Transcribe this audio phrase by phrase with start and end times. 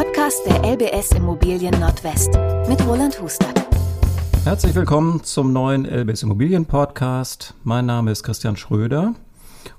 [0.00, 2.30] Podcast der LBS Immobilien Nordwest
[2.66, 3.66] mit Roland Hustert.
[4.44, 7.52] Herzlich willkommen zum neuen LBS Immobilien Podcast.
[7.64, 9.14] Mein Name ist Christian Schröder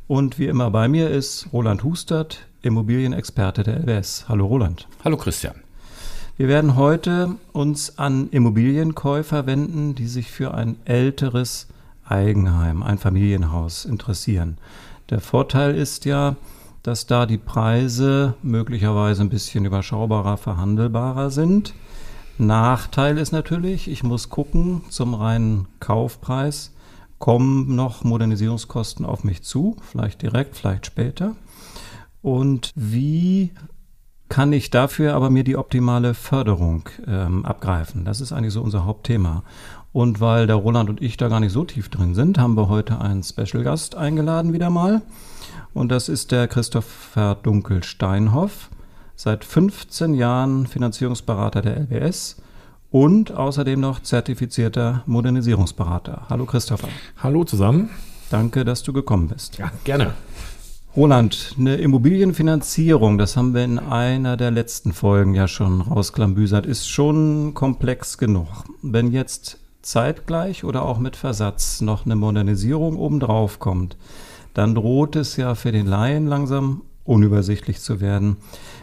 [0.07, 4.25] und wie immer bei mir ist Roland Hustert, Immobilienexperte der LBS.
[4.29, 4.87] Hallo Roland.
[5.03, 5.55] Hallo Christian.
[6.37, 11.65] Wir werden heute uns an Immobilienkäufer wenden, die sich für ein älteres
[12.05, 14.59] Eigenheim, ein Familienhaus interessieren.
[15.09, 16.35] Der Vorteil ist ja,
[16.83, 21.73] dass da die Preise möglicherweise ein bisschen überschaubarer verhandelbarer sind.
[22.37, 26.73] Nachteil ist natürlich, ich muss gucken zum reinen Kaufpreis,
[27.19, 31.35] kommen noch Modernisierungskosten auf mich zu, vielleicht direkt, vielleicht später.
[32.21, 33.51] Und wie
[34.27, 38.05] kann ich dafür aber mir die optimale Förderung ähm, abgreifen?
[38.05, 39.43] Das ist eigentlich so unser Hauptthema.
[39.91, 42.69] Und weil der Roland und ich da gar nicht so tief drin sind, haben wir
[42.69, 45.01] heute einen Special Gast eingeladen wieder mal.
[45.73, 48.69] Und das ist der Christopher Dunkel-Steinhoff,
[49.15, 52.37] seit 15 Jahren Finanzierungsberater der LBS
[52.89, 56.23] und außerdem noch zertifizierter Modernisierungsberater.
[56.29, 56.89] Hallo Christopher.
[57.17, 57.89] Hallo zusammen.
[58.29, 59.57] Danke, dass du gekommen bist.
[59.57, 60.13] Ja, gerne.
[60.93, 66.89] Roland, eine Immobilienfinanzierung, das haben wir in einer der letzten Folgen ja schon rausklambüsert, ist
[66.89, 68.47] schon komplex genug.
[68.81, 73.95] Wenn jetzt zeitgleich oder auch mit Versatz noch eine Modernisierung obendrauf kommt,
[74.53, 78.37] dann droht es ja für den Laien langsam unübersichtlich zu werden.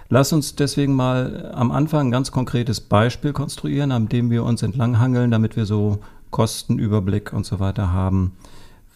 [0.08, 4.62] Lass uns deswegen mal am Anfang ein ganz konkretes Beispiel konstruieren, an dem wir uns
[4.62, 8.32] entlanghangeln, damit wir so Kostenüberblick und so weiter haben.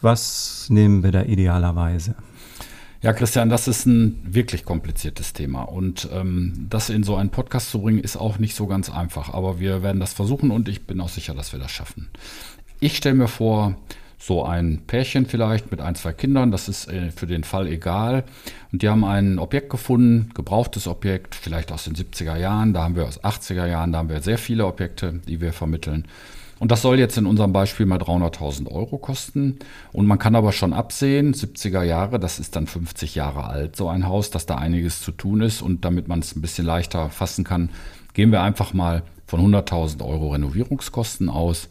[0.00, 2.14] Was nehmen wir da idealerweise?
[3.02, 5.62] Ja, Christian, das ist ein wirklich kompliziertes Thema.
[5.62, 9.34] Und ähm, das in so einen Podcast zu bringen, ist auch nicht so ganz einfach.
[9.34, 12.10] Aber wir werden das versuchen und ich bin auch sicher, dass wir das schaffen.
[12.78, 13.76] Ich stelle mir vor,
[14.24, 18.22] so ein Pärchen vielleicht mit ein, zwei Kindern, das ist äh, für den Fall egal.
[18.70, 22.94] Und die haben ein Objekt gefunden, gebrauchtes Objekt, vielleicht aus den 70er Jahren, da haben
[22.94, 26.06] wir aus 80er Jahren, da haben wir sehr viele Objekte, die wir vermitteln.
[26.60, 29.58] Und das soll jetzt in unserem Beispiel mal 300.000 Euro kosten.
[29.90, 33.88] Und man kann aber schon absehen, 70er Jahre, das ist dann 50 Jahre alt, so
[33.88, 35.62] ein Haus, dass da einiges zu tun ist.
[35.62, 37.70] Und damit man es ein bisschen leichter fassen kann,
[38.14, 41.68] gehen wir einfach mal von 100.000 Euro Renovierungskosten aus.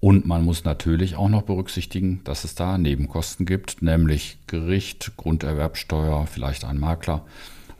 [0.00, 6.26] Und man muss natürlich auch noch berücksichtigen, dass es da Nebenkosten gibt, nämlich Gericht, Grunderwerbsteuer,
[6.26, 7.24] vielleicht ein Makler.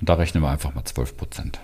[0.00, 1.60] Und da rechnen wir einfach mal 12 Prozent.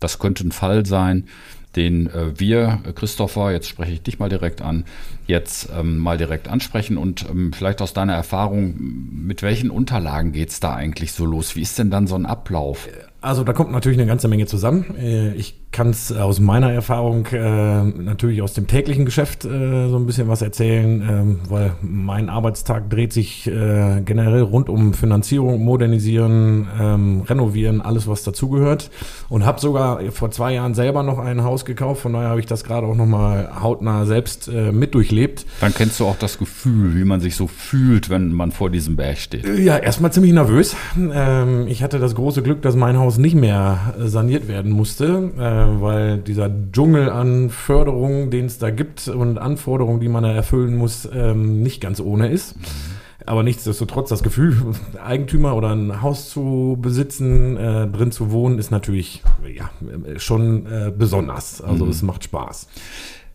[0.00, 1.28] Das könnte ein Fall sein,
[1.76, 4.84] den äh, wir, Christopher, jetzt spreche ich dich mal direkt an,
[5.30, 10.50] jetzt ähm, mal direkt ansprechen und ähm, vielleicht aus deiner Erfahrung, mit welchen Unterlagen geht
[10.50, 11.56] es da eigentlich so los?
[11.56, 12.88] Wie ist denn dann so ein Ablauf?
[13.22, 14.96] Also da kommt natürlich eine ganze Menge zusammen.
[14.98, 19.96] Äh, ich kann es aus meiner Erfahrung äh, natürlich aus dem täglichen Geschäft äh, so
[19.96, 25.62] ein bisschen was erzählen, ähm, weil mein Arbeitstag dreht sich äh, generell rund um Finanzierung,
[25.62, 28.90] Modernisieren, ähm, Renovieren, alles was dazugehört.
[29.28, 32.46] Und habe sogar vor zwei Jahren selber noch ein Haus gekauft, von daher habe ich
[32.46, 35.19] das gerade auch nochmal hautnah selbst äh, mit durchlebt.
[35.60, 38.96] Dann kennst du auch das Gefühl, wie man sich so fühlt, wenn man vor diesem
[38.96, 39.44] Berg steht.
[39.44, 40.76] Äh, ja, erstmal ziemlich nervös.
[40.96, 45.80] Ähm, ich hatte das große Glück, dass mein Haus nicht mehr saniert werden musste äh,
[45.80, 50.76] weil dieser Dschungel an Förderungen, den es da gibt und Anforderungen, die man da erfüllen
[50.76, 52.54] muss, ähm, nicht ganz ohne ist.
[53.26, 54.56] Aber nichtsdestotrotz, das Gefühl,
[55.04, 59.22] Eigentümer oder ein Haus zu besitzen, äh, drin zu wohnen, ist natürlich
[59.54, 59.70] ja,
[60.18, 61.60] schon äh, besonders.
[61.60, 61.90] Also mhm.
[61.90, 62.68] es macht Spaß.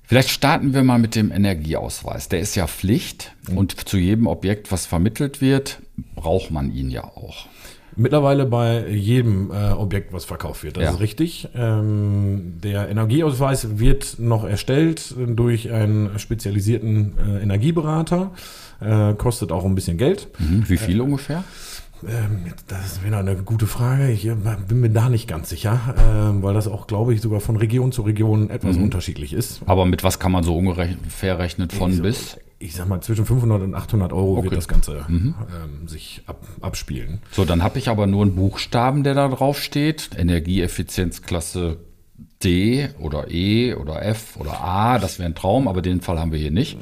[0.07, 2.29] Vielleicht starten wir mal mit dem Energieausweis.
[2.29, 3.57] Der ist ja Pflicht mhm.
[3.57, 5.79] und zu jedem Objekt, was vermittelt wird,
[6.15, 7.47] braucht man ihn ja auch.
[7.97, 10.75] Mittlerweile bei jedem äh, Objekt, was verkauft wird.
[10.75, 10.91] Das ja.
[10.91, 11.47] ist richtig.
[11.55, 18.31] Ähm, der Energieausweis wird noch erstellt durch einen spezialisierten äh, Energieberater.
[18.81, 20.27] Äh, kostet auch ein bisschen Geld.
[20.39, 20.67] Mhm.
[20.67, 21.45] Wie viel ungefähr?
[22.03, 24.11] Ähm, das ist wieder eine gute Frage.
[24.11, 24.35] Ich äh,
[24.67, 27.91] bin mir da nicht ganz sicher, äh, weil das auch, glaube ich, sogar von Region
[27.91, 28.83] zu Region etwas mhm.
[28.83, 29.61] unterschiedlich ist.
[29.65, 32.37] Aber mit was kann man so ungefähr rechnen von ich, bis?
[32.59, 34.45] Ich sag mal, zwischen 500 und 800 Euro okay.
[34.45, 35.35] wird das Ganze mhm.
[35.49, 37.21] ähm, sich ab, abspielen.
[37.31, 40.11] So, dann habe ich aber nur einen Buchstaben, der da drauf steht.
[40.17, 41.77] Energieeffizienzklasse
[42.43, 44.99] D oder E oder F oder A.
[44.99, 46.77] Das wäre ein Traum, aber den Fall haben wir hier nicht.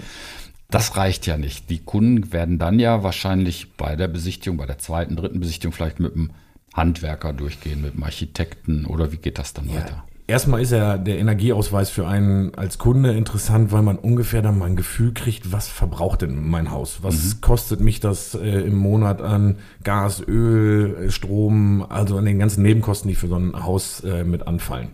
[0.73, 1.69] Das reicht ja nicht.
[1.69, 5.99] Die Kunden werden dann ja wahrscheinlich bei der Besichtigung, bei der zweiten, dritten Besichtigung vielleicht
[5.99, 6.31] mit einem
[6.73, 9.75] Handwerker durchgehen, mit einem Architekten oder wie geht das dann ja.
[9.75, 10.03] weiter?
[10.25, 14.65] Erstmal ist ja der Energieausweis für einen als Kunde interessant, weil man ungefähr dann mal
[14.65, 17.03] ein Gefühl kriegt, was verbraucht denn mein Haus?
[17.03, 17.41] Was mhm.
[17.41, 23.09] kostet mich das äh, im Monat an Gas, Öl, Strom, also an den ganzen Nebenkosten,
[23.09, 24.89] die für so ein Haus äh, mit anfallen.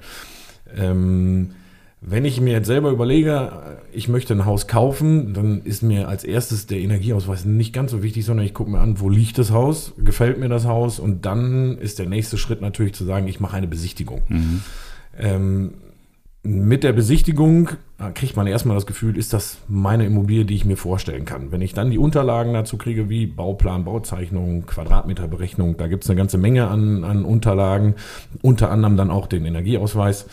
[0.75, 1.51] Ähm,
[2.01, 3.51] Wenn ich mir jetzt selber überlege,
[3.91, 8.01] ich möchte ein Haus kaufen, dann ist mir als erstes der Energieausweis nicht ganz so
[8.01, 11.25] wichtig, sondern ich gucke mir an, wo liegt das Haus, gefällt mir das Haus und
[11.25, 14.21] dann ist der nächste Schritt natürlich zu sagen, ich mache eine Besichtigung.
[14.29, 14.61] Mhm.
[15.17, 15.73] Ähm,
[16.41, 17.69] mit der Besichtigung
[18.13, 21.51] kriegt man erstmal das Gefühl, ist das meine Immobilie, die ich mir vorstellen kann.
[21.51, 26.17] Wenn ich dann die Unterlagen dazu kriege, wie Bauplan, Bauzeichnung, Quadratmeterberechnung, da gibt es eine
[26.17, 27.95] ganze Menge an, an Unterlagen,
[28.41, 30.27] unter anderem dann auch den Energieausweis,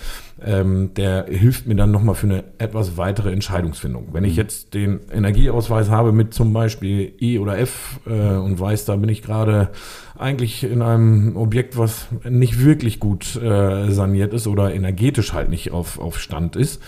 [0.47, 4.09] ähm, der hilft mir dann nochmal für eine etwas weitere Entscheidungsfindung.
[4.13, 4.39] Wenn ich mhm.
[4.39, 9.09] jetzt den Energieausweis habe mit zum Beispiel E oder F äh, und weiß, da bin
[9.09, 9.71] ich gerade
[10.17, 15.73] eigentlich in einem Objekt, was nicht wirklich gut äh, saniert ist oder energetisch halt nicht
[15.73, 16.81] auf, auf Stand ist,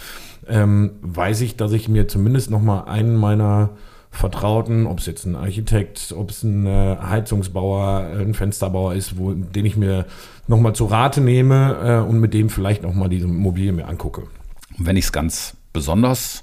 [0.46, 3.70] ähm, weiß ich, dass ich mir zumindest nochmal einen meiner
[4.18, 9.32] Vertrauten, ob es jetzt ein Architekt, ob es ein äh, Heizungsbauer, ein Fensterbauer ist, wo,
[9.32, 10.06] den ich mir
[10.48, 14.24] nochmal zu Rate nehme äh, und mit dem vielleicht nochmal diese Immobilie mir angucke.
[14.76, 16.42] wenn ich es ganz besonders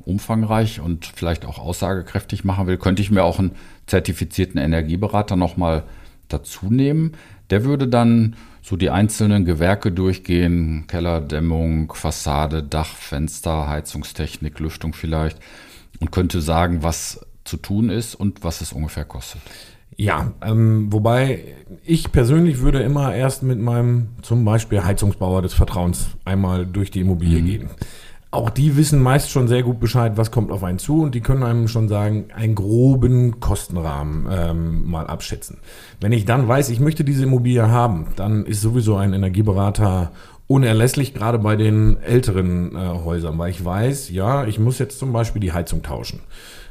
[0.00, 3.52] umfangreich und vielleicht auch aussagekräftig machen will, könnte ich mir auch einen
[3.86, 5.84] zertifizierten Energieberater nochmal
[6.26, 7.12] dazu nehmen.
[7.50, 15.38] Der würde dann so die einzelnen Gewerke durchgehen, Kellerdämmung, Fassade, Dach, Fenster, Heizungstechnik, Lüftung vielleicht
[16.00, 19.40] und könnte sagen, was zu tun ist und was es ungefähr kostet.
[19.96, 21.44] Ja, ähm, wobei
[21.84, 27.00] ich persönlich würde immer erst mit meinem zum Beispiel Heizungsbauer des Vertrauens einmal durch die
[27.00, 27.46] Immobilie mhm.
[27.46, 27.70] gehen
[28.32, 31.20] auch die wissen meist schon sehr gut Bescheid, was kommt auf einen zu und die
[31.20, 35.58] können einem schon sagen, einen groben Kostenrahmen ähm, mal abschätzen.
[36.00, 40.12] Wenn ich dann weiß, ich möchte diese Immobilie haben, dann ist sowieso ein Energieberater
[40.52, 45.10] unerlässlich, gerade bei den älteren äh, Häusern, weil ich weiß, ja, ich muss jetzt zum
[45.10, 46.20] Beispiel die Heizung tauschen.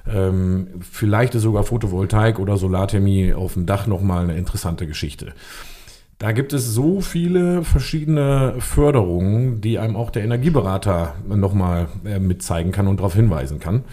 [0.07, 5.33] Ähm, vielleicht ist sogar Photovoltaik oder Solarthermie auf dem Dach nochmal eine interessante Geschichte.
[6.19, 12.71] Da gibt es so viele verschiedene Förderungen, die einem auch der Energieberater nochmal äh, mitzeigen
[12.71, 13.83] kann und darauf hinweisen kann.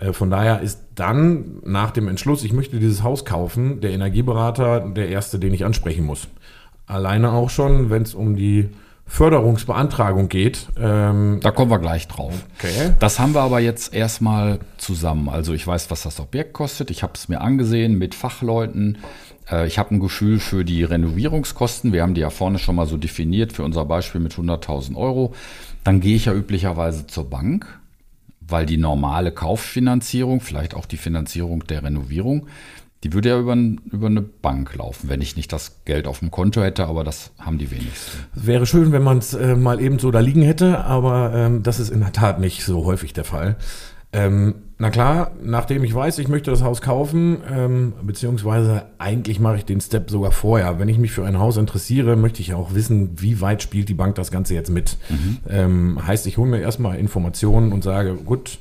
[0.00, 4.80] Äh, von daher ist dann nach dem Entschluss, ich möchte dieses Haus kaufen, der Energieberater
[4.80, 6.28] der erste, den ich ansprechen muss.
[6.86, 8.70] Alleine auch schon, wenn es um die
[9.06, 10.66] Förderungsbeantragung geht.
[10.78, 12.32] Ähm, da kommen wir gleich drauf.
[12.58, 12.94] Okay.
[12.98, 15.28] Das haben wir aber jetzt erstmal zusammen.
[15.28, 16.90] Also ich weiß, was das Objekt kostet.
[16.90, 18.98] Ich habe es mir angesehen mit Fachleuten.
[19.50, 21.92] Äh, ich habe ein Gefühl für die Renovierungskosten.
[21.92, 25.34] Wir haben die ja vorne schon mal so definiert für unser Beispiel mit 100.000 Euro.
[25.84, 27.66] Dann gehe ich ja üblicherweise zur Bank,
[28.40, 32.46] weil die normale Kauffinanzierung, vielleicht auch die Finanzierung der Renovierung,
[33.04, 36.30] die würde ja über, über, eine Bank laufen, wenn ich nicht das Geld auf dem
[36.30, 38.18] Konto hätte, aber das haben die wenigsten.
[38.34, 41.78] Wäre schön, wenn man es äh, mal eben so da liegen hätte, aber ähm, das
[41.78, 43.56] ist in der Tat nicht so häufig der Fall.
[44.14, 49.56] Ähm, na klar, nachdem ich weiß, ich möchte das Haus kaufen, ähm, beziehungsweise eigentlich mache
[49.56, 50.78] ich den Step sogar vorher.
[50.78, 53.94] Wenn ich mich für ein Haus interessiere, möchte ich auch wissen, wie weit spielt die
[53.94, 54.98] Bank das Ganze jetzt mit.
[55.08, 55.38] Mhm.
[55.48, 58.58] Ähm, heißt, ich hole mir erstmal Informationen und sage, gut,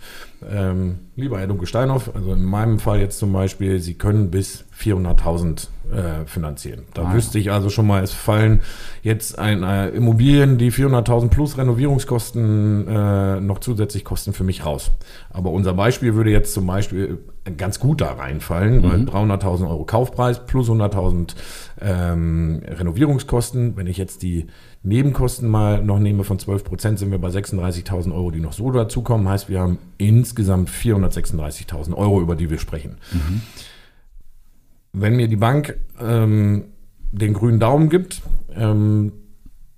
[0.51, 5.67] ähm, lieber Herr Dunkelsteinhoff, also in meinem Fall jetzt zum Beispiel, Sie können bis 400.000
[5.91, 6.83] äh, finanzieren.
[6.93, 8.61] Da ah, wüsste ich also schon mal, es fallen
[9.01, 14.91] jetzt ein, äh, Immobilien, die 400.000 plus Renovierungskosten äh, noch zusätzlich kosten für mich raus.
[15.29, 17.19] Aber unser Beispiel würde jetzt zum Beispiel
[17.57, 18.83] ganz gut da reinfallen, mhm.
[18.83, 21.35] weil 300.000 Euro Kaufpreis plus 100.000
[21.81, 23.75] ähm, Renovierungskosten.
[23.75, 24.47] Wenn ich jetzt die
[24.83, 28.71] Nebenkosten mal noch nehme von 12 Prozent, sind wir bei 36.000 Euro, die noch so
[28.71, 29.27] dazukommen.
[29.27, 32.97] Heißt, wir haben insgesamt 436.000 Euro, über die wir sprechen.
[33.11, 33.41] Mhm.
[34.93, 36.65] Wenn mir die Bank ähm,
[37.11, 38.21] den grünen Daumen gibt,
[38.55, 39.11] ähm,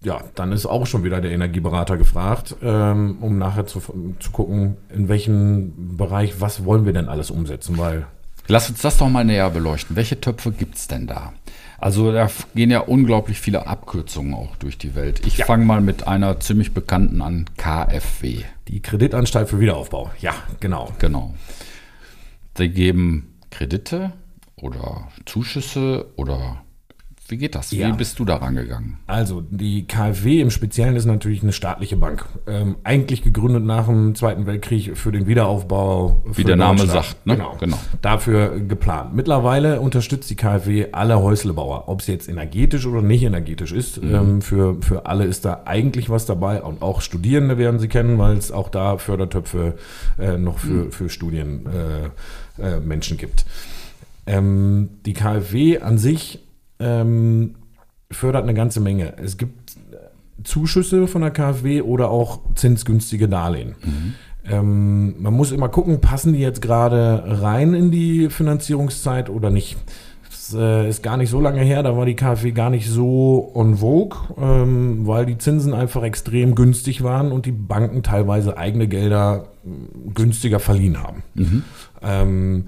[0.05, 3.81] ja, dann ist auch schon wieder der Energieberater gefragt, ähm, um nachher zu,
[4.19, 8.05] zu gucken, in welchem Bereich, was wollen wir denn alles umsetzen, weil.
[8.47, 9.95] Lass uns das doch mal näher beleuchten.
[9.95, 11.33] Welche Töpfe gibt es denn da?
[11.79, 15.25] Also da gehen ja unglaublich viele Abkürzungen auch durch die Welt.
[15.25, 15.45] Ich ja.
[15.45, 18.43] fange mal mit einer ziemlich bekannten an, KfW.
[18.67, 20.11] Die Kreditanstalt für Wiederaufbau.
[20.21, 20.91] Ja, genau.
[20.99, 21.33] Genau.
[22.55, 24.13] Sie geben Kredite
[24.55, 26.61] oder Zuschüsse oder
[27.27, 27.71] wie geht das?
[27.71, 27.87] Ja.
[27.87, 28.97] Wie bist du da rangegangen?
[29.07, 32.23] Also die KfW im Speziellen ist natürlich eine staatliche Bank.
[32.45, 36.21] Ähm, eigentlich gegründet nach dem Zweiten Weltkrieg für den Wiederaufbau.
[36.31, 37.25] Wie der Name sagt.
[37.25, 37.35] Ne?
[37.35, 37.79] Genau, genau.
[38.03, 39.15] Dafür geplant.
[39.15, 41.89] Mittlerweile unterstützt die KfW alle Häuslebauer.
[41.89, 44.03] Ob es jetzt energetisch oder nicht energetisch ist.
[44.03, 44.15] Mhm.
[44.15, 46.61] Ähm, für, für alle ist da eigentlich was dabei.
[46.61, 49.79] Und auch Studierende werden sie kennen, weil es auch da Fördertöpfe
[50.19, 50.91] äh, noch für, mhm.
[50.91, 53.45] für Studienmenschen äh, äh, gibt.
[54.27, 56.44] Ähm, die KfW an sich
[56.79, 57.55] ähm,
[58.11, 59.13] fördert eine ganze Menge.
[59.17, 59.75] Es gibt
[60.43, 63.75] Zuschüsse von der KfW oder auch zinsgünstige Darlehen.
[63.83, 64.13] Mhm.
[64.47, 69.77] Ähm, man muss immer gucken, passen die jetzt gerade rein in die Finanzierungszeit oder nicht.
[70.29, 73.51] Das äh, ist gar nicht so lange her, da war die KfW gar nicht so
[73.55, 78.87] on vogue, ähm, weil die Zinsen einfach extrem günstig waren und die Banken teilweise eigene
[78.87, 81.23] Gelder äh, günstiger verliehen haben.
[81.33, 81.63] Mhm.
[82.03, 82.67] Ähm,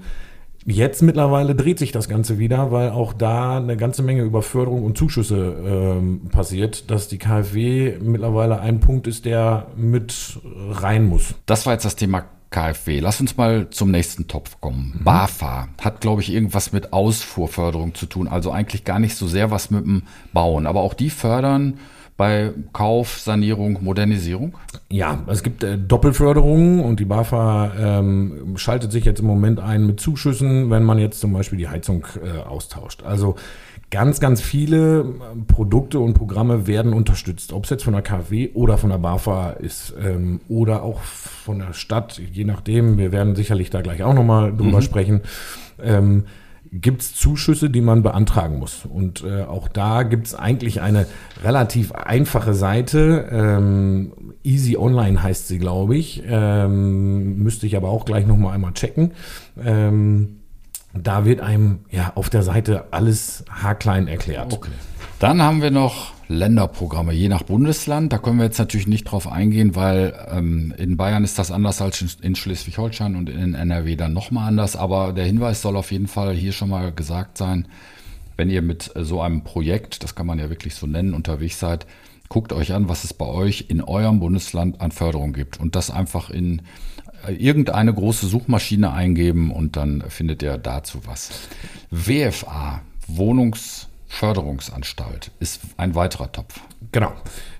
[0.70, 4.84] Jetzt mittlerweile dreht sich das Ganze wieder, weil auch da eine ganze Menge über Förderung
[4.84, 10.38] und Zuschüsse ähm, passiert, dass die KfW mittlerweile ein Punkt ist, der mit
[10.70, 11.34] rein muss.
[11.46, 13.00] Das war jetzt das Thema KfW.
[13.00, 14.96] Lass uns mal zum nächsten Topf kommen.
[14.98, 15.04] Mhm.
[15.04, 18.28] BAFA hat, glaube ich, irgendwas mit Ausfuhrförderung zu tun.
[18.28, 20.02] Also eigentlich gar nicht so sehr was mit dem
[20.34, 20.66] Bauen.
[20.66, 21.78] Aber auch die fördern
[22.18, 24.58] bei Kauf, Sanierung, Modernisierung?
[24.90, 29.86] Ja, es gibt äh, Doppelförderungen und die BAFA ähm, schaltet sich jetzt im Moment ein
[29.86, 33.04] mit Zuschüssen, wenn man jetzt zum Beispiel die Heizung äh, austauscht.
[33.04, 33.36] Also
[33.90, 38.50] ganz, ganz viele ähm, Produkte und Programme werden unterstützt, ob es jetzt von der KfW
[38.52, 42.98] oder von der BAFA ist ähm, oder auch von der Stadt, je nachdem.
[42.98, 44.82] Wir werden sicherlich da gleich auch nochmal drüber mhm.
[44.82, 45.20] sprechen.
[45.80, 46.24] Ähm,
[46.72, 48.84] gibt es Zuschüsse, die man beantragen muss.
[48.84, 51.06] Und äh, auch da gibt es eigentlich eine
[51.42, 53.28] relativ einfache Seite.
[53.30, 56.22] Ähm, Easy Online heißt sie, glaube ich.
[56.26, 59.12] Ähm, müsste ich aber auch gleich nochmal einmal checken.
[59.62, 60.40] Ähm,
[60.94, 64.52] da wird einem ja auf der Seite alles haarklein erklärt.
[64.52, 64.70] Okay.
[65.18, 68.12] Dann haben wir noch Länderprogramme, je nach Bundesland.
[68.12, 71.80] Da können wir jetzt natürlich nicht drauf eingehen, weil ähm, in Bayern ist das anders
[71.80, 74.76] als in Schleswig-Holstein und in NRW dann nochmal anders.
[74.76, 77.66] Aber der Hinweis soll auf jeden Fall hier schon mal gesagt sein,
[78.36, 81.58] wenn ihr mit äh, so einem Projekt, das kann man ja wirklich so nennen, unterwegs
[81.58, 81.86] seid,
[82.28, 85.90] guckt euch an, was es bei euch in eurem Bundesland an Förderung gibt und das
[85.90, 86.60] einfach in
[87.26, 91.30] äh, irgendeine große Suchmaschine eingeben und dann findet ihr dazu was.
[91.90, 96.60] WFA, Wohnungs Förderungsanstalt ist ein weiterer Topf.
[96.92, 97.12] Genau.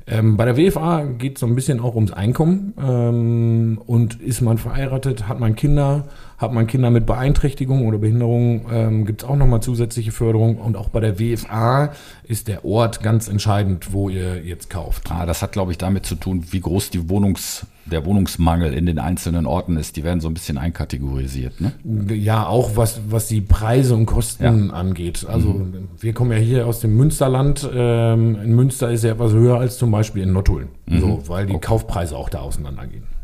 [0.06, 2.74] Ähm, bei der WFA geht es so ein bisschen auch ums Einkommen.
[2.80, 8.66] Ähm, und ist man verheiratet, hat man Kinder, hat man Kinder mit Beeinträchtigung oder Behinderung,
[8.72, 10.58] ähm, gibt es auch nochmal zusätzliche Förderung.
[10.58, 11.92] Und auch bei der WFA
[12.22, 15.10] ist der Ort ganz entscheidend, wo ihr jetzt kauft.
[15.10, 18.86] Ah, das hat, glaube ich, damit zu tun, wie groß die Wohnungs der Wohnungsmangel in
[18.86, 19.96] den einzelnen Orten ist.
[19.96, 21.60] Die werden so ein bisschen einkategorisiert.
[21.60, 21.72] Ne?
[22.14, 24.74] Ja, auch was, was die Preise und Kosten ja.
[24.74, 25.26] angeht.
[25.28, 25.88] Also mhm.
[25.98, 27.68] wir kommen ja hier aus dem Münsterland.
[27.72, 31.00] Ähm, in Münster ist ja etwas höher als zum Beispiel in Nottuln, mhm.
[31.00, 31.66] so, weil die okay.
[31.66, 33.17] Kaufpreise auch da auseinandergehen.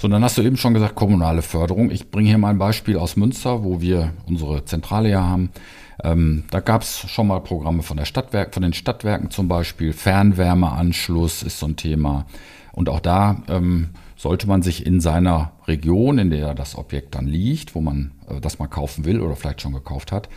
[0.00, 1.90] So, dann hast du eben schon gesagt, kommunale Förderung.
[1.90, 5.50] Ich bringe hier mal ein Beispiel aus Münster, wo wir unsere Zentrale ja haben.
[6.02, 9.92] Ähm, da gab es schon mal Programme von der Stadtwerk, von den Stadtwerken zum Beispiel.
[9.92, 12.24] Fernwärmeanschluss ist so ein Thema.
[12.72, 17.26] Und auch da ähm, sollte man sich in seiner Region, in der das Objekt dann
[17.26, 20.30] liegt, wo man äh, das mal kaufen will oder vielleicht schon gekauft hat,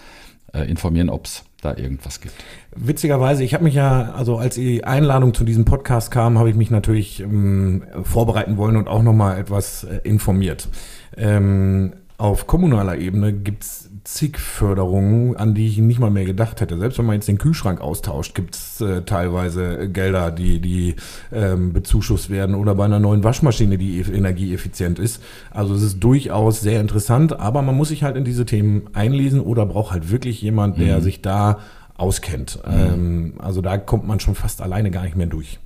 [0.51, 2.35] äh, informieren, ob es da irgendwas gibt.
[2.75, 6.55] Witzigerweise, ich habe mich ja, also als die Einladung zu diesem Podcast kam, habe ich
[6.55, 10.67] mich natürlich ähm, vorbereiten wollen und auch nochmal etwas äh, informiert.
[11.15, 16.77] Ähm, auf kommunaler Ebene gibt's zig Förderungen, an die ich nicht mal mehr gedacht hätte.
[16.77, 20.95] Selbst wenn man jetzt den Kühlschrank austauscht, gibt's äh, teilweise Gelder, die, die
[21.31, 25.21] ähm, bezuschusst werden oder bei einer neuen Waschmaschine, die energieeffizient ist.
[25.51, 29.39] Also es ist durchaus sehr interessant, aber man muss sich halt in diese Themen einlesen
[29.39, 31.03] oder braucht halt wirklich jemand, der mhm.
[31.03, 31.59] sich da
[31.95, 32.59] auskennt.
[32.67, 32.73] Mhm.
[32.73, 35.59] Ähm, also da kommt man schon fast alleine gar nicht mehr durch.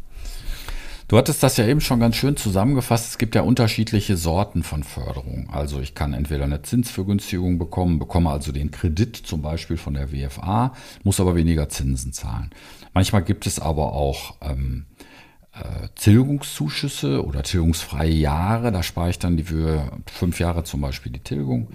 [1.07, 3.07] Du hattest das ja eben schon ganz schön zusammengefasst.
[3.07, 5.49] Es gibt ja unterschiedliche Sorten von Förderung.
[5.49, 10.11] Also ich kann entweder eine Zinsvergünstigung bekommen, bekomme also den Kredit zum Beispiel von der
[10.11, 10.73] WFA,
[11.03, 12.49] muss aber weniger Zinsen zahlen.
[12.93, 14.85] Manchmal gibt es aber auch ähm,
[15.53, 18.73] äh, Tilgungszuschüsse oder tilgungsfreie Jahre.
[18.73, 21.69] Da spare ich dann die für fünf Jahre zum Beispiel die Tilgung.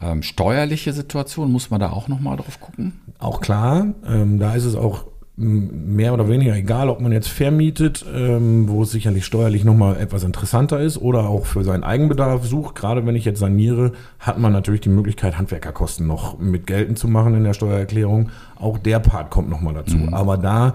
[0.00, 3.00] Ähm, steuerliche Situation, muss man da auch nochmal drauf gucken?
[3.18, 5.09] Auch klar, ähm, da ist es auch
[5.40, 10.22] mehr oder weniger egal, ob man jetzt vermietet, ähm, wo es sicherlich steuerlich nochmal etwas
[10.22, 12.74] interessanter ist oder auch für seinen Eigenbedarf sucht.
[12.74, 17.08] Gerade wenn ich jetzt saniere, hat man natürlich die Möglichkeit, Handwerkerkosten noch mit geltend zu
[17.08, 18.28] machen in der Steuererklärung.
[18.56, 19.96] Auch der Part kommt nochmal dazu.
[19.96, 20.12] Mhm.
[20.12, 20.74] Aber da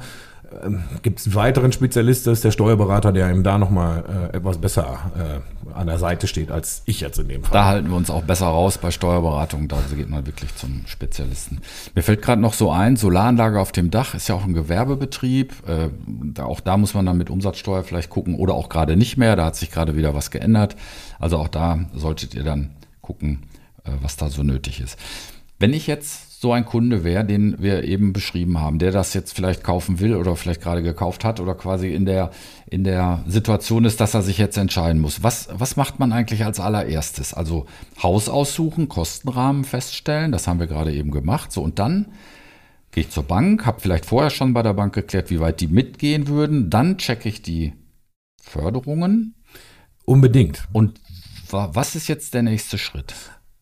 [0.63, 4.37] ähm, gibt es einen weiteren Spezialist, das ist der Steuerberater, der ihm da nochmal äh,
[4.37, 7.53] etwas besser äh, an der Seite steht, als ich jetzt in dem Fall.
[7.53, 11.61] Da halten wir uns auch besser raus bei Steuerberatung, da geht man wirklich zum Spezialisten.
[11.93, 15.53] Mir fällt gerade noch so ein, Solaranlage auf dem Dach ist ja auch ein Gewerbebetrieb.
[15.67, 15.89] Äh,
[16.33, 19.35] da, auch da muss man dann mit Umsatzsteuer vielleicht gucken oder auch gerade nicht mehr,
[19.35, 20.75] da hat sich gerade wieder was geändert.
[21.19, 22.71] Also auch da solltet ihr dann
[23.01, 23.43] gucken,
[23.83, 24.97] äh, was da so nötig ist.
[25.59, 29.33] Wenn ich jetzt so ein Kunde wäre, den wir eben beschrieben haben, der das jetzt
[29.33, 32.29] vielleicht kaufen will oder vielleicht gerade gekauft hat oder quasi in der,
[32.67, 35.23] in der Situation ist, dass er sich jetzt entscheiden muss.
[35.23, 37.33] Was, was macht man eigentlich als allererstes?
[37.33, 37.65] Also
[38.03, 41.51] Haus aussuchen, Kostenrahmen feststellen, das haben wir gerade eben gemacht.
[41.51, 42.09] So, und dann
[42.91, 45.67] gehe ich zur Bank, habe vielleicht vorher schon bei der Bank geklärt, wie weit die
[45.67, 46.69] mitgehen würden.
[46.69, 47.73] Dann checke ich die
[48.39, 49.33] Förderungen.
[50.05, 50.67] Unbedingt.
[50.73, 51.01] Und
[51.49, 53.15] was ist jetzt der nächste Schritt?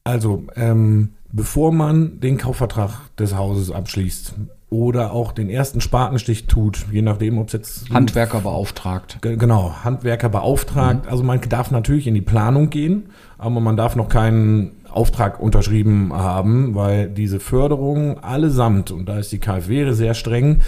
[0.04, 4.36] Also, ähm, bevor man den Kaufvertrag des Hauses abschließt
[4.70, 9.20] oder auch den ersten Spatenstich tut, je nachdem, ob es jetzt Handwerker beauftragt.
[9.22, 11.08] Ge- Genau, Handwerker beauftragt.
[11.08, 13.04] Also man darf natürlich in die Planung gehen,
[13.38, 19.32] aber man darf noch keinen Auftrag unterschrieben haben, weil diese Förderung allesamt, und da ist
[19.32, 20.62] die KfW sehr streng,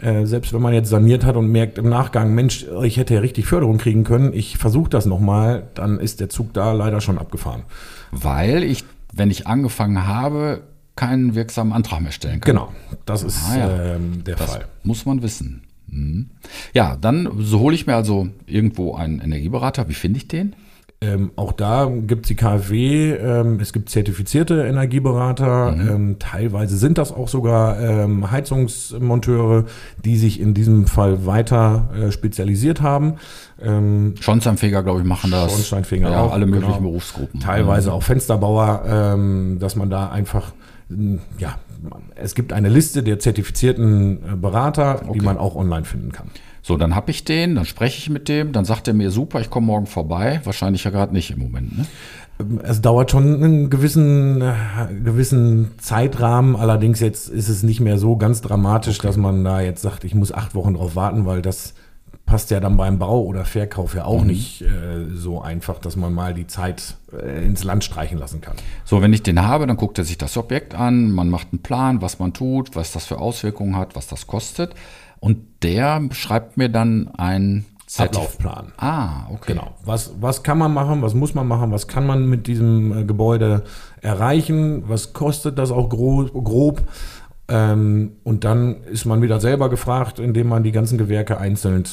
[0.00, 3.20] äh, selbst wenn man jetzt saniert hat und merkt im Nachgang, Mensch, ich hätte ja
[3.20, 7.18] richtig Förderung kriegen können, ich versuche das nochmal, dann ist der Zug da leider schon
[7.18, 7.62] abgefahren.
[8.10, 8.84] Weil ich,
[9.16, 10.62] wenn ich angefangen habe,
[10.96, 12.54] keinen wirksamen Antrag mehr stellen kann.
[12.54, 12.72] Genau,
[13.06, 13.94] das ist Ah, ja.
[13.96, 14.66] ähm, der Das Fall.
[14.84, 15.62] muss man wissen.
[15.88, 16.30] Mhm.
[16.72, 19.88] Ja, dann so hole ich mir also irgendwo einen Energieberater.
[19.88, 20.54] Wie finde ich den?
[21.04, 26.96] Ähm, auch da gibt es die KfW, ähm, es gibt zertifizierte Energieberater, ähm, teilweise sind
[26.98, 29.64] das auch sogar ähm, Heizungsmonteure,
[30.04, 33.14] die sich in diesem Fall weiter äh, spezialisiert haben.
[33.60, 35.52] Ähm, Schornsteinfeger, glaube ich, machen das.
[35.52, 36.88] Schornsteinfeger ja, auch, alle möglichen genau.
[36.88, 37.40] Berufsgruppen.
[37.40, 40.52] teilweise auch Fensterbauer, ähm, dass man da einfach,
[41.38, 41.56] ja,
[42.14, 45.18] es gibt eine Liste der zertifizierten äh, Berater, Okay.
[45.18, 46.28] die man auch online finden kann.
[46.66, 49.38] So, dann habe ich den, dann spreche ich mit dem, dann sagt er mir, super,
[49.42, 50.40] ich komme morgen vorbei.
[50.44, 51.76] Wahrscheinlich ja gerade nicht im Moment.
[51.76, 51.84] Ne?
[52.62, 54.54] Es dauert schon einen gewissen, äh,
[55.04, 59.82] gewissen Zeitrahmen, allerdings jetzt ist es nicht mehr so ganz dramatisch, dass man da jetzt
[59.82, 61.74] sagt, ich muss acht Wochen drauf warten, weil das
[62.24, 66.14] passt ja dann beim Bau oder Verkauf ja auch nicht äh, so einfach, dass man
[66.14, 68.56] mal die Zeit äh, ins Land streichen lassen kann.
[68.86, 71.60] So, wenn ich den habe, dann guckt er sich das Objekt an, man macht einen
[71.60, 74.74] Plan, was man tut, was das für Auswirkungen hat, was das kostet.
[75.24, 78.72] Und der schreibt mir dann ein Zertif- Ablaufplan.
[78.76, 79.54] Ah, okay.
[79.54, 79.70] Genau.
[79.82, 81.00] Was, was kann man machen?
[81.00, 81.72] Was muss man machen?
[81.72, 83.62] Was kann man mit diesem äh, Gebäude
[84.02, 84.84] erreichen?
[84.86, 86.30] Was kostet das auch grob?
[86.44, 86.82] grob?
[87.48, 91.84] Ähm, und dann ist man wieder selber gefragt, indem man die ganzen Gewerke einzeln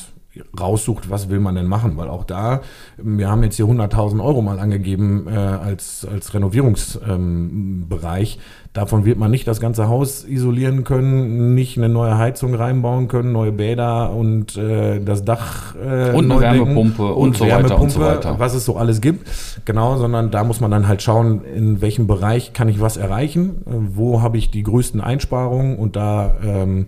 [0.60, 2.62] raussucht, was will man denn machen, weil auch da,
[2.98, 8.36] wir haben jetzt hier 100.000 Euro mal angegeben äh, als, als Renovierungsbereich.
[8.36, 8.42] Ähm.
[8.74, 13.34] Davon wird man nicht das ganze Haus isolieren können, nicht eine neue Heizung reinbauen können,
[13.34, 18.00] neue Bäder und äh, das Dach äh, Und eine Wärmepumpe und so weiter und so
[18.00, 18.36] weiter.
[18.40, 19.28] was es so alles gibt.
[19.66, 23.62] Genau, sondern da muss man dann halt schauen, in welchem Bereich kann ich was erreichen,
[23.66, 26.86] äh, wo habe ich die größten Einsparungen und da ähm,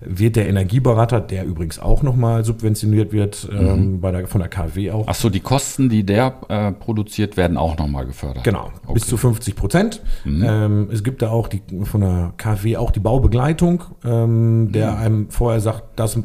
[0.00, 3.66] wird der Energieberater, der übrigens auch nochmal subventioniert wird, Mhm.
[3.66, 5.04] ähm, bei der, von der KfW auch.
[5.08, 8.44] Ach so, die Kosten, die der äh, produziert, werden auch nochmal gefördert.
[8.44, 8.90] Genau, Okay.
[8.90, 8.94] Mhm.
[8.94, 10.02] bis zu 50 Prozent.
[10.26, 14.96] Ähm, es gibt da auch die, von der KfW auch die Baubegleitung, ähm, der Mhm.
[14.98, 16.18] einem vorher sagt, das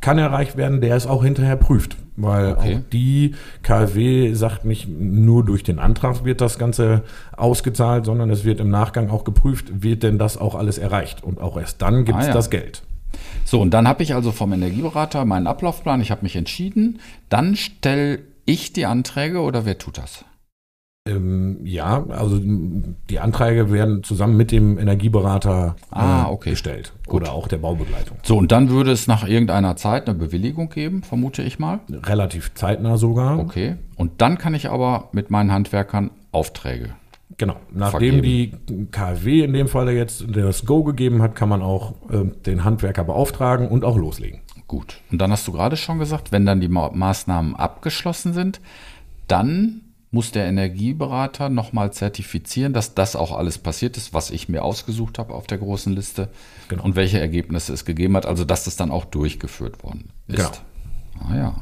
[0.00, 1.96] kann erreicht werden, der es auch hinterher prüft.
[2.16, 2.76] Weil Okay.
[2.76, 7.02] auch die KfW sagt nicht nur durch den Antrag wird das Ganze
[7.36, 11.22] ausgezahlt, sondern es wird im Nachgang auch geprüft, wird denn das auch alles erreicht.
[11.22, 12.34] Und auch erst dann gibt es Ah, ja.
[12.34, 12.82] das Geld.
[13.44, 16.98] So, und dann habe ich also vom Energieberater meinen Ablaufplan, ich habe mich entschieden.
[17.28, 20.24] Dann stelle ich die Anträge oder wer tut das?
[21.08, 26.50] Ähm, ja, also die Anträge werden zusammen mit dem Energieberater Ah, äh, okay.
[26.50, 26.92] gestellt.
[27.06, 27.22] Gut.
[27.22, 28.18] Oder auch der Baubegleitung.
[28.22, 31.80] So, und dann würde es nach irgendeiner Zeit eine Bewilligung geben, vermute ich mal.
[31.90, 33.38] Relativ zeitnah sogar.
[33.38, 33.76] Okay.
[33.96, 36.90] Und dann kann ich aber mit meinen Handwerkern Aufträge.
[37.36, 37.56] Genau.
[37.72, 38.52] Nachdem die
[38.90, 43.04] KfW in dem Fall jetzt das Go gegeben hat, kann man auch äh, den Handwerker
[43.04, 44.40] beauftragen und auch loslegen.
[44.66, 45.00] Gut.
[45.10, 48.60] Und dann hast du gerade schon gesagt, wenn dann die Ma Maßnahmen abgeschlossen sind,
[49.28, 54.64] dann muss der Energieberater nochmal zertifizieren, dass das auch alles passiert ist, was ich mir
[54.64, 56.28] ausgesucht habe auf der großen Liste
[56.68, 56.84] Genau.
[56.84, 60.36] und welche Ergebnisse es gegeben hat, also dass das dann auch durchgeführt worden ist.
[60.36, 61.28] Genau.
[61.30, 61.56] Ah ja.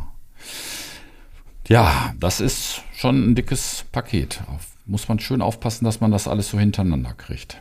[1.69, 4.41] Ja, das ist schon ein dickes Paket.
[4.89, 7.61] Muss man schön aufpassen, dass man das alles so hintereinander kriegt.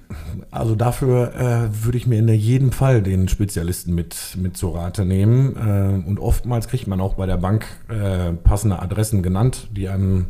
[0.52, 5.06] Also dafür äh, würde ich mir in jedem Fall den Spezialisten mit, mit zur Rate
[5.06, 5.56] nehmen.
[5.56, 10.28] Äh, und oftmals kriegt man auch bei der Bank äh, passende Adressen genannt, die einem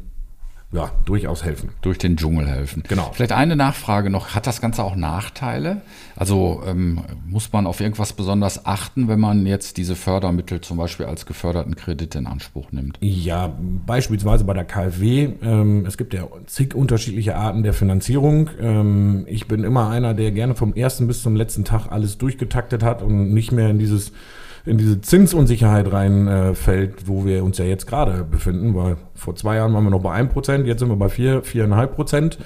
[0.76, 1.70] ja, durchaus helfen.
[1.82, 2.84] durch den Dschungel helfen.
[2.88, 3.12] Genau.
[3.14, 4.36] Vielleicht eine Nachfrage noch.
[4.36, 5.82] Hat das Ganze auch Nachteile?
[6.16, 11.06] Also ähm, muss man auf irgendwas besonders achten, wenn man jetzt diese Fördermittel zum Beispiel
[11.06, 12.98] als geförderten Kredit in Anspruch nimmt?
[13.02, 13.54] Ja,
[13.86, 15.30] beispielsweise bei der KfW.
[15.42, 18.50] Ähm, es gibt ja zig unterschiedliche Arten der Finanzierung.
[18.60, 22.84] Ähm, ich bin immer einer, der gerne vom ersten bis zum letzten Tag alles durchgetaktet
[22.84, 24.12] hat und nicht mehr in dieses
[24.66, 29.58] in diese Zinsunsicherheit reinfällt, äh, wo wir uns ja jetzt gerade befinden, weil vor zwei
[29.58, 32.38] Jahren waren wir noch bei 1%, jetzt sind wir bei 4, 4,5 Prozent.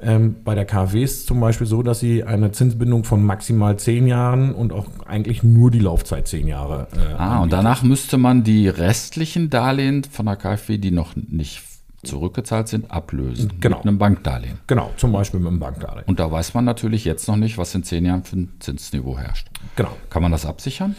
[0.00, 3.76] Ähm, bei der KfW ist es zum Beispiel so, dass sie eine Zinsbindung von maximal
[3.78, 6.88] zehn Jahren und auch eigentlich nur die Laufzeit zehn Jahre.
[6.92, 11.62] Äh, Ah, und danach müsste man die restlichen Darlehen von der KfW, die noch nicht
[12.02, 13.52] zurückgezahlt sind, ablösen.
[13.60, 13.78] Genau.
[13.78, 14.58] Mit einem Bankdarlehen.
[14.66, 16.04] Genau, zum Beispiel mit dem Bankdarlehen.
[16.06, 19.18] Und da weiß man natürlich jetzt noch nicht, was in zehn Jahren für ein Zinsniveau
[19.18, 19.48] herrscht.
[19.76, 19.96] Genau.
[20.10, 20.96] Kann man das absichern?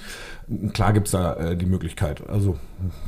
[0.73, 2.27] Klar gibt es da äh, die Möglichkeit.
[2.29, 2.57] Also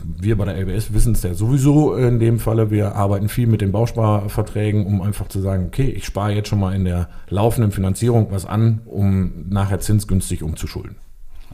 [0.04, 2.72] wir bei der LBS wissen es ja sowieso in dem Falle.
[2.72, 6.60] Wir arbeiten viel mit den Bausparverträgen, um einfach zu sagen, okay, ich spare jetzt schon
[6.60, 10.96] mal in der laufenden Finanzierung was an, um nachher zinsgünstig umzuschulden.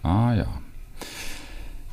[0.03, 0.47] Ah ja.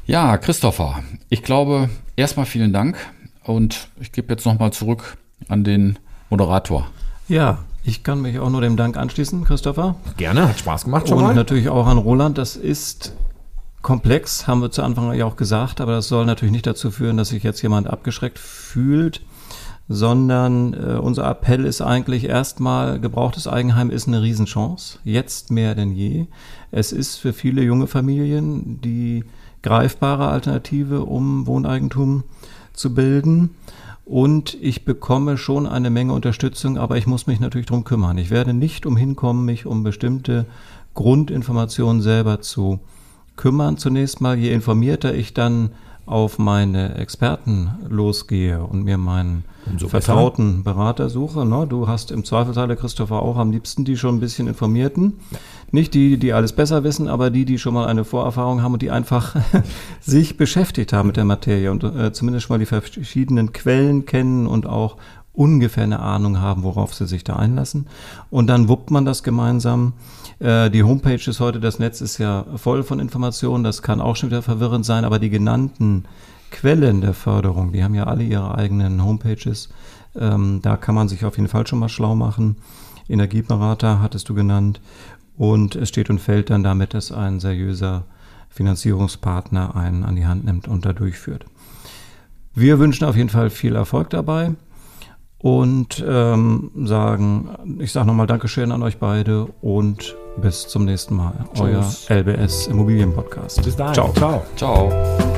[0.06, 2.96] Ja, Christopher, ich glaube, erstmal vielen Dank
[3.44, 5.98] und ich gebe jetzt nochmal zurück an den
[6.30, 6.86] Moderator.
[7.28, 9.96] Ja, ich kann mich auch nur dem Dank anschließen, Christopher.
[10.16, 11.34] Gerne, hat Spaß gemacht schon Und mal.
[11.34, 12.38] natürlich auch an Roland.
[12.38, 13.14] Das ist
[13.88, 17.16] komplex, haben wir zu Anfang ja auch gesagt, aber das soll natürlich nicht dazu führen,
[17.16, 19.22] dass sich jetzt jemand abgeschreckt fühlt,
[19.88, 25.92] sondern äh, unser Appell ist eigentlich erstmal, gebrauchtes Eigenheim ist eine Riesenchance, jetzt mehr denn
[25.92, 26.26] je.
[26.70, 29.24] Es ist für viele junge Familien die
[29.62, 32.24] greifbare Alternative, um Wohneigentum
[32.74, 33.54] zu bilden.
[34.04, 38.18] Und ich bekomme schon eine Menge Unterstützung, aber ich muss mich natürlich drum kümmern.
[38.18, 40.44] Ich werde nicht umhin kommen, mich um bestimmte
[40.92, 42.80] Grundinformationen selber zu
[43.38, 43.78] kümmern.
[43.78, 45.70] Zunächst mal, je informierter ich dann
[46.08, 51.44] auf meine Experten losgehe und mir meinen Umso vertrauten Berater suche.
[51.44, 51.66] Ne?
[51.68, 55.14] Du hast im Zweifelsfall, Christopher, auch am liebsten die schon ein bisschen informierten.
[55.70, 58.82] Nicht die, die alles besser wissen, aber die, die schon mal eine Vorerfahrung haben und
[58.82, 59.36] die einfach
[60.00, 64.46] sich beschäftigt haben mit der Materie und äh, zumindest schon mal die verschiedenen Quellen kennen
[64.46, 64.96] und auch
[65.38, 67.86] ungefähr eine Ahnung haben, worauf sie sich da einlassen.
[68.28, 69.92] Und dann wuppt man das gemeinsam.
[70.40, 74.16] Äh, die Homepage ist heute, das Netz ist ja voll von Informationen, das kann auch
[74.16, 76.06] schon wieder verwirrend sein, aber die genannten
[76.50, 79.68] Quellen der Förderung, die haben ja alle ihre eigenen Homepages.
[80.16, 82.56] Ähm, da kann man sich auf jeden Fall schon mal schlau machen.
[83.08, 84.80] Energieberater hattest du genannt.
[85.36, 88.06] Und es steht und fällt dann damit, dass ein seriöser
[88.48, 91.44] Finanzierungspartner einen an die Hand nimmt und da durchführt.
[92.54, 94.56] Wir wünschen auf jeden Fall viel Erfolg dabei
[95.40, 101.46] und ähm, sagen, ich sage nochmal Dankeschön an euch beide und bis zum nächsten Mal.
[101.54, 102.06] Tschüss.
[102.10, 103.62] Euer LBS Immobilienpodcast.
[103.62, 103.94] Bis dahin.
[103.94, 104.12] Ciao.
[104.12, 104.42] Ciao.
[104.56, 105.37] Ciao.